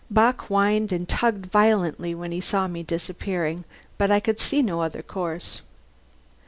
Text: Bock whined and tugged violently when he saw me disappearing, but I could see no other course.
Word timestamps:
Bock 0.09 0.45
whined 0.47 0.91
and 0.91 1.07
tugged 1.07 1.45
violently 1.51 2.15
when 2.15 2.31
he 2.31 2.41
saw 2.41 2.67
me 2.67 2.81
disappearing, 2.81 3.65
but 3.99 4.09
I 4.09 4.19
could 4.19 4.39
see 4.39 4.63
no 4.63 4.81
other 4.81 5.03
course. 5.03 5.61